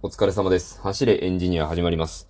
[0.00, 0.80] お疲れ様です。
[0.80, 2.28] 走れエンジニア始まります。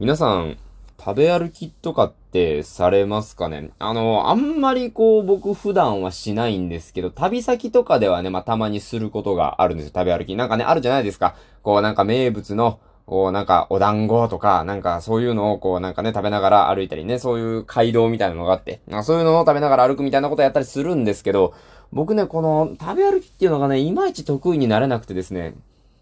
[0.00, 0.58] 皆さん、
[0.98, 3.70] 食べ歩きとかってされますかね？
[3.78, 9.92] あの、あんまりこう僕普段はしないんですけど、旅先とかではね、まあ、たまにすることがあるんですよ。
[9.94, 10.34] 食べ歩き。
[10.34, 11.36] なんかね、あるじゃないですか。
[11.62, 21.54] こうなんか名物の、こうなんかお団子とか、なんかそういうのをこうなんかね、食べながら歩いたりね、そういう街道みたいなのがあって、まあそういうのを食べながら歩くみたいなことやったりするんですけど、
[21.92, 25.54] 僕ね、この食べ歩きっていうのがね、いまいち得意になれなくてですね、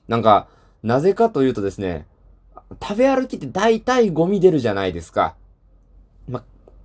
[0.08, 0.48] なんか、
[0.82, 2.06] なぜかというとですね、
[2.82, 5.36] 食べ歩きって大体ゴミ出るじゃないですか。
[6.28, 6.44] ま、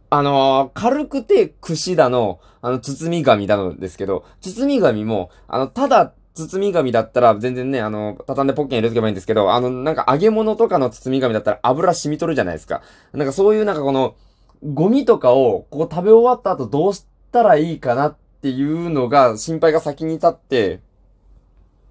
[0.10, 12.84] あのー軽くて串だの、あの、包み紙だのですけど、包み紙も、あの、ただ、包み紙だったら全然ね、あの、畳んでポッケに入れとけばいいんですけど、あの、なんか揚げ物とかの包み紙だったら油染み取るじゃないですか。
[13.14, 14.16] なんかそういうなんかこの、
[14.64, 20.82] ゴミとかを、こう食べ終わった後どうしたらいいかなっていうのが、心配が先に立って、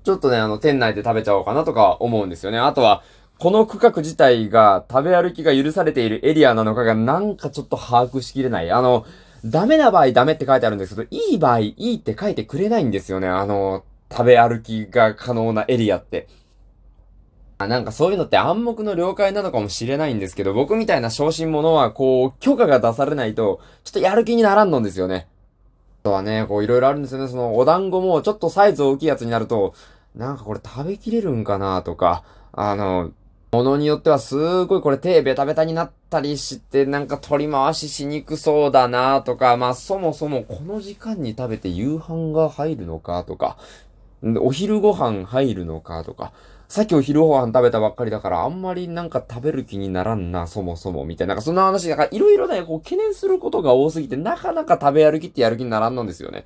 [0.06, 2.60] ちょっとね、あの、店内で食べちゃおうかなとか思うんですよね。
[2.60, 3.02] あとは、
[3.40, 8.70] この区画自体が食べ歩きが許されているエリアなのかがなんかちょっと把握しきれない。
[8.70, 9.04] あの、
[9.44, 13.26] ダメな場合ダメって書いてあるんですけど、いい場合いいって書いてくれないんですよね。
[13.26, 16.28] あの、食べ歩きが可能なエリアって。
[17.58, 25.26] あなんかそういうのって暗黙の了解なのかもしれないんですけど、僕みたいな小心者は、こう、許可が出されないと、ちょっとやる気にならんのんですよね。
[26.02, 27.26] あとはね、こういろいろあるんですよね。
[27.26, 29.74] その、お団子もちょっとサイズ大きいやつになると、
[30.16, 33.12] なんかこれ食べきれるんかなとか、あの、
[33.52, 43.58] ものによってはすごいこれ手ベタベタになったりして、なんか取り回ししにくそうだなとか、まあそもそもこの時間に食べて夕飯が入るのかとか、
[44.40, 46.32] お昼ご飯入るのかとか、
[46.68, 51.34] さっきお昼ご飯食べたばっかりだからあんまりなんか食べる気にならんな、そもそも、みたいな。
[51.34, 56.44] なんかそんな話、だからいろいろね、こう懸念することが多すぎて、なかなか食べ歩きってやる気にならんのんですよね。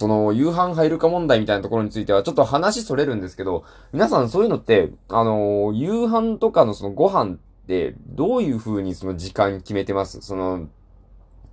[0.00, 10.22] その、夕飯入るか問題みたいなところについては、ちょっと話それるんですけど、皆さんそういうのって、あのー夕飯とかのそのご飯って、どういう風にその時間決めてます？
[10.22, 10.68] その、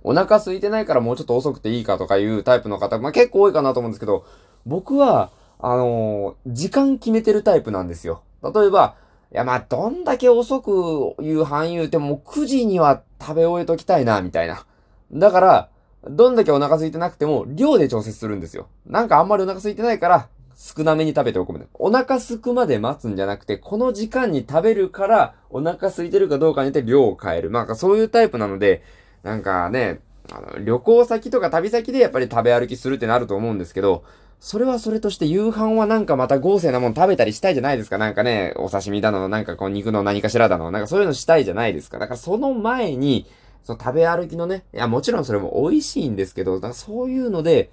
[0.02, 4.24] お腹空いてないからもうちょっと遅くていいかとかいうタイプの方、まあ、結構多いかなと思うんですけど、
[4.64, 8.22] 僕は、あのー時間決めてるタイプなんですよ。
[8.42, 8.94] 例えば、
[9.30, 14.64] いや、ま、どんだけ遅く夕飯言うても、9時には食べ終えときたいな、みたいな。
[15.12, 15.68] だから、
[16.04, 18.68] どんだけお腹空いてなくても、量で調節するんですよ。
[18.86, 21.70] なんかあんまりお腹空いてないから、少なめに食べておくみたいな。
[21.74, 27.50] お腹空くまで待つんじゃなくて、この時間に食べるから、お腹空いてるかどうかによって量を変える。
[27.50, 28.82] まあ、そういうタイプなので、
[29.22, 30.00] なんかね、
[30.32, 34.04] あの、旅行先とか旅先でやっぱり食べ歩きするってなると思うんですけど、
[34.40, 37.98] それはそれとして夕飯はなんかまた豪勢なもの食べたりしたいじゃないですか。
[37.98, 41.98] なんかね、お刺身だの、なんかこう肉の何かしらだの、なんかそういうのしたいじゃないですか。
[41.98, 43.26] だからその前に、
[43.68, 47.70] その食べ歩きのね、いやもちろんそれも美味しいんですけど、だそういうので、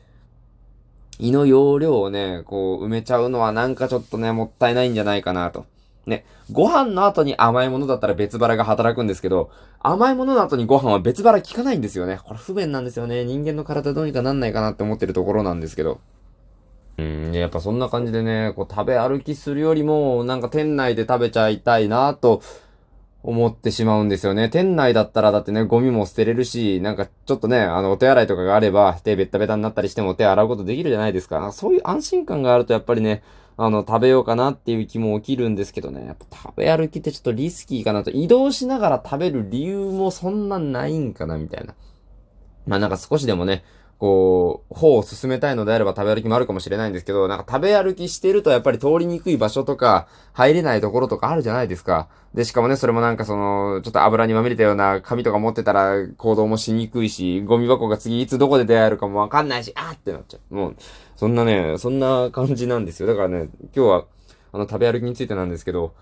[1.20, 5.66] 胃の容量をね、こう埋めちゃうのはなんかちょっとね、もったいないんじゃないかなと。
[6.06, 12.20] ね、ご飯の後に甘いものだったら別腹が働くんですけど、甘いものの後にご飯は別腹効かないんですよね。
[12.26, 13.24] これ不便なんですよね。
[13.24, 16.02] 人間の体どうにかなんないかなって思ってるところなんですけど。
[16.98, 22.42] うん、やっぱそんな感じでね、こう食べ歩きするよりも、なんか店内で食べちゃいたいなと
[23.25, 24.50] 思ってしまうんですよね。
[24.50, 31.40] 店内だったらだってね、ゴミも捨てれるし、なんかちょっとね、あの、お手洗いとかがあれば、手ベッタベタになったりしても手洗うことできるじゃないですか。
[31.40, 33.24] なんかそういう安心感があるとやっぱりね、
[33.58, 36.06] あの、食べようかなっていう気も起きるんですけどね。
[36.06, 38.12] やっぱ食べ歩きってちょっとリスキーかなと。
[38.12, 41.74] 移動しながら食べる理由もそんなないんかな、みたいな。
[42.68, 43.64] まあなんか少しでもね、
[43.98, 52.10] こう、方を進めたいのであれば食べ歩きもあるかもしれないんですけど、なんか食べ歩きしてるとやっぱり通りにくい場所とか、入れないところとかあるじゃないですか。
[52.34, 60.56] で、しかもね、それもなんかその、ちょっと油にまみれたような紙とか持ってたら行動もしにくいし、ゴミ箱が次いつどこで出会えるかもわかんないし、あーってなっちゃう。
[60.56, 60.76] もう、
[61.16, 63.08] そんなね、そんな感じなんですよ。
[63.08, 64.06] だからね、今日は、
[64.52, 65.94] あの、食べ歩きについてなんですけど、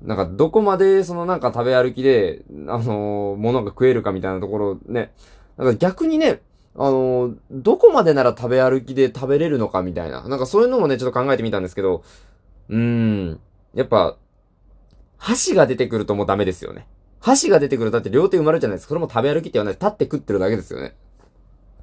[0.00, 5.12] なんか、どこまで、そのなんか食べ歩きで、あのー、物が食えるかみたいなところね、
[5.58, 6.40] なんか逆にね、
[6.76, 10.26] あの、どこまでなら食べ歩きで食べれるのかみたいな。
[10.26, 12.02] なんかそういうのもね、ちょっと考えてみたんですけど、
[12.68, 13.40] うーん、
[13.74, 14.16] やっぱ、
[15.18, 16.86] 箸が出てくるともうダメですよね。
[17.20, 18.88] 箸が出てくるだって両手埋まるじゃないですか。
[18.88, 19.74] それも食べ歩きって言わない。
[19.74, 20.94] 立って食ってるだけですよね。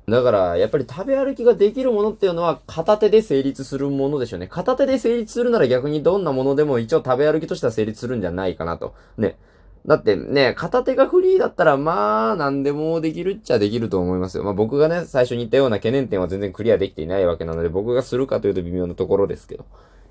[0.10, 4.48] だから、やっぱり食べ歩きができるものっていうのは片手で成立するものでしょうね。
[4.48, 8.96] 片手で成立するなら逆にどんなものでも一応食べ歩きとしては成立するんじゃないかなと。
[9.18, 9.38] ね。
[9.86, 14.44] だってね、片手がフリーだったらまあ、何でもできるっちゃできると思いますよ。
[14.44, 19.66] まあ僕がね、最初に言ったような懸念点は全然クリアできていないわけなので、僕がするかというと微妙なところですけど。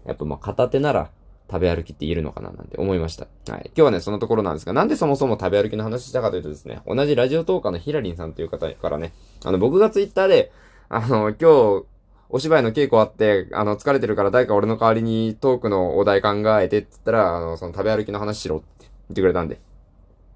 [0.06, 1.10] やっぱまあ片手なら
[1.50, 3.26] 食べ歩きって言えるのかななんて思いました。
[3.50, 3.66] はい。
[3.66, 9.12] 今日はね、そのところなんですが、なんでそもそも食べ歩きの話したかというとですね、同じラジオトーカーのヒラリンさんという方からね、
[9.44, 10.52] あの僕がツイッターで、
[10.88, 11.84] あの、今日、
[12.30, 18.77] お芝居の稽古あって、あの、疲れてるから誰か俺の代わりにトークのお題考えてって言ったら、あの、その食べ歩きの話しろって
[19.08, 19.60] 言ってくれたんで、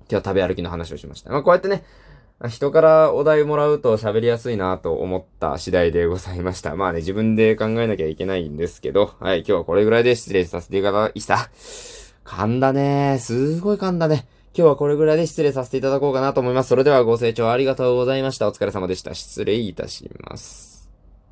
[0.00, 1.30] 今日は食べ歩きの話をしました。
[1.30, 1.84] まあ、こうやってね、
[2.48, 6.74] 人からお題もらうと喋りやすいなと思った次第でございました。
[6.74, 11.50] まあね、自分で考えなきゃいけないんですけど、はい、今日はこれぐらいで失礼させていただきました。
[12.24, 14.26] 噛んだねすごい噛んだね。
[14.54, 16.68] 今日はこれぐらいで失礼させていただこうかなと思います。
[16.68, 18.48] それではご清聴ありがとうございました。
[18.48, 19.14] お疲れ様でした。
[19.14, 20.71] 失礼いたします。